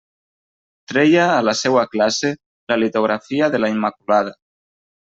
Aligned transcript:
Treia 0.91 1.27
a 1.33 1.43
la 1.49 1.55
seua 1.59 1.85
classe 1.93 2.33
la 2.75 2.81
litografia 2.87 3.55
de 3.57 3.65
la 3.65 3.73
Immaculada. 3.79 4.39